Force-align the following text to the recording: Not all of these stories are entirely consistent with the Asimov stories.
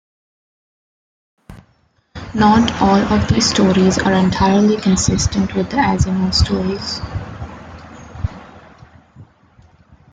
Not 2.33 2.71
all 2.81 2.95
of 2.97 3.29
these 3.29 3.51
stories 3.51 3.99
are 3.99 4.13
entirely 4.13 4.77
consistent 4.77 5.53
with 5.53 5.69
the 5.69 5.77
Asimov 5.77 6.33
stories. 6.33 6.99